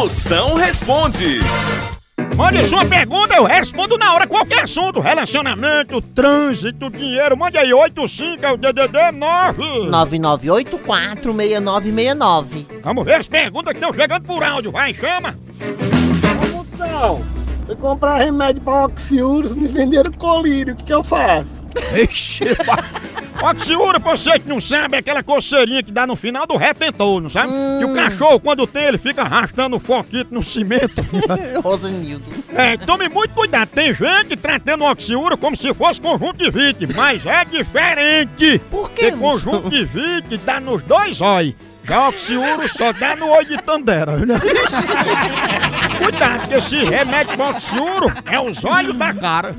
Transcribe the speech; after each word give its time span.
Moção 0.00 0.54
responde. 0.54 1.40
Mande 2.34 2.64
sua 2.64 2.86
pergunta, 2.86 3.34
eu 3.34 3.44
respondo 3.44 3.98
na 3.98 4.14
hora 4.14 4.26
qualquer 4.26 4.62
assunto. 4.62 4.98
Relacionamento, 4.98 6.00
trânsito, 6.00 6.88
dinheiro. 6.88 7.36
Mande 7.36 7.58
aí, 7.58 7.70
85 7.70 8.42
é 8.42 8.50
o 8.50 8.56
DDD 8.56 9.12
9. 9.12 9.62
99846969. 9.90 12.66
Vamos 12.82 13.04
ver 13.04 13.16
as 13.16 13.28
perguntas 13.28 13.74
que 13.74 13.78
estão 13.78 13.92
chegando 13.92 14.24
por 14.24 14.42
áudio. 14.42 14.72
Vai, 14.72 14.94
chama. 14.94 15.38
Moção, 16.50 17.22
eu 17.68 17.76
comprar 17.76 18.16
remédio 18.16 18.62
para 18.62 18.86
oxiúros, 18.86 19.54
me 19.54 19.68
venderam 19.68 20.10
colírio, 20.12 20.72
o 20.72 20.76
que, 20.78 20.84
que 20.84 20.94
eu 20.94 21.04
faço? 21.04 21.62
Ixi, 21.94 22.44
Oxiura, 23.42 23.98
pra 23.98 24.12
você 24.12 24.38
que 24.38 24.48
não 24.48 24.60
sabe, 24.60 24.96
é 24.96 24.98
aquela 24.98 25.22
coceirinha 25.22 25.82
que 25.82 25.90
dá 25.90 26.06
no 26.06 26.14
final 26.14 26.46
do 26.46 26.56
retentor, 26.56 27.20
não 27.20 27.30
sabe? 27.30 27.52
E 27.80 27.84
o 27.84 27.94
cachorro, 27.94 28.38
quando 28.38 28.66
tem, 28.66 28.84
ele 28.84 28.98
fica 28.98 29.22
arrastando 29.22 29.76
o 29.76 29.80
foquito 29.80 30.32
no 30.34 30.42
cimento. 30.42 31.04
Rosanildo. 31.62 32.24
É, 32.54 32.76
tome 32.76 33.08
muito 33.08 33.34
cuidado. 33.34 33.68
Tem 33.68 33.94
gente 33.94 34.36
tratando 34.36 34.84
oxiura 34.84 35.36
como 35.36 35.56
se 35.56 35.72
fosse 35.72 36.00
conjuntivite, 36.00 36.86
mas 36.94 37.24
é 37.24 37.44
diferente. 37.44 38.60
Por 38.70 38.90
quê? 38.90 39.10
Porque 39.10 39.12
conjuntivite 39.12 40.36
dá 40.38 40.60
nos 40.60 40.82
dois 40.82 41.20
olhos. 41.20 41.54
Já 41.82 42.08
oxiuro 42.08 42.68
só 42.68 42.92
dá 42.92 43.16
no 43.16 43.30
olho 43.30 43.48
de 43.48 43.62
Tandera, 43.62 44.16
né? 44.18 44.38
Cuidado, 45.98 46.46
que 46.48 46.54
esse 46.54 46.76
remédio 46.84 47.36
pro 47.36 47.48
oxiuro 47.48 48.12
é 48.26 48.38
os 48.38 48.64
olhos 48.64 48.96
da 48.96 49.12
cara. 49.14 49.56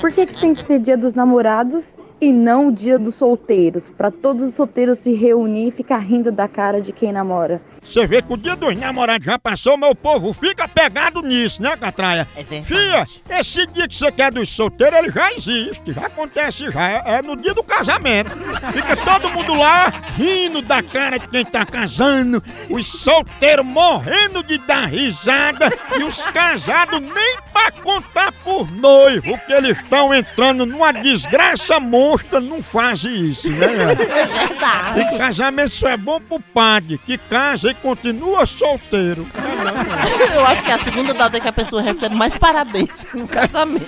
Por 0.00 0.12
que, 0.12 0.26
que 0.26 0.40
tem 0.40 0.54
que 0.54 0.64
ter 0.64 0.78
dia 0.78 0.96
dos 0.96 1.14
namorados 1.14 1.94
e 2.20 2.32
não 2.32 2.68
o 2.68 2.72
dia 2.72 2.98
dos 2.98 3.14
solteiros? 3.14 3.88
Pra 3.90 4.10
todos 4.10 4.48
os 4.48 4.54
solteiros 4.54 4.98
se 4.98 5.12
reunir 5.14 5.68
e 5.68 5.70
ficar 5.70 5.98
rindo 5.98 6.30
da 6.30 6.46
cara 6.46 6.80
de 6.80 6.92
quem 6.92 7.12
namora. 7.12 7.60
Você 7.82 8.04
vê 8.04 8.20
que 8.20 8.32
o 8.32 8.36
dia 8.36 8.56
dos 8.56 8.76
namorados 8.76 9.24
já 9.24 9.38
passou, 9.38 9.78
meu 9.78 9.94
povo 9.94 10.32
fica 10.32 10.66
pegado 10.66 11.22
nisso, 11.22 11.62
né, 11.62 11.76
Catraia? 11.76 12.26
É. 12.36 12.42
Fia, 12.62 13.06
esse 13.30 13.64
dia 13.66 13.86
que 13.86 13.94
você 13.94 14.10
quer 14.10 14.32
dos 14.32 14.48
solteiros, 14.48 14.98
ele 14.98 15.10
já 15.10 15.32
existe, 15.32 15.92
já 15.92 16.06
acontece 16.06 16.68
já, 16.70 16.90
é, 16.90 17.02
é 17.06 17.22
no 17.22 17.36
dia 17.36 17.54
do 17.54 17.62
casamento. 17.62 18.30
Fica 18.72 18.96
todo 18.96 19.30
mundo 19.30 19.54
lá, 19.54 19.92
rindo 20.16 20.62
da 20.62 20.82
cara 20.82 21.16
de 21.18 21.28
quem 21.28 21.44
tá 21.44 21.64
casando, 21.64 22.42
os 22.68 22.86
solteiros 22.86 23.64
morrendo 23.64 24.42
de 24.42 24.58
dar 24.58 24.86
risada 24.86 25.68
e 25.98 26.02
os 26.02 26.26
casados 26.26 27.00
nem 27.00 27.36
pra 27.56 27.70
contar 27.70 28.32
por 28.44 28.70
noivo 28.70 29.38
que 29.46 29.52
eles 29.52 29.78
estão 29.78 30.12
entrando 30.12 30.66
numa 30.66 30.92
desgraça 30.92 31.80
monstra, 31.80 32.38
não 32.38 32.62
fazem 32.62 33.30
isso, 33.30 33.48
né? 33.50 33.94
Verdade. 33.96 35.00
E 35.00 35.18
casamento 35.18 35.74
só 35.74 35.88
é 35.88 35.96
bom 35.96 36.20
pro 36.20 36.38
padre, 36.38 37.00
que 37.06 37.16
casa 37.16 37.70
e 37.70 37.74
continua 37.74 38.44
solteiro. 38.44 39.26
Eu 40.34 40.46
acho 40.46 40.62
que 40.62 40.70
é 40.70 40.74
a 40.74 40.78
segunda 40.80 41.14
data 41.14 41.40
que 41.40 41.48
a 41.48 41.52
pessoa 41.52 41.80
recebe 41.80 42.14
mais 42.14 42.36
parabéns 42.36 43.06
no 43.14 43.26
casamento. 43.26 43.86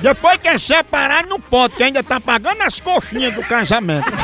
Depois 0.00 0.36
que 0.40 0.46
é 0.48 0.56
separar, 0.56 1.26
não 1.26 1.40
pode, 1.40 1.74
que 1.74 1.82
ainda 1.82 2.04
tá 2.04 2.20
pagando 2.20 2.62
as 2.62 2.78
coxinhas 2.78 3.34
do 3.34 3.42
casamento. 3.42 4.06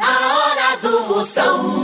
A 0.00 0.36
hora 0.36 0.76
do 0.80 1.04
Moção. 1.08 1.75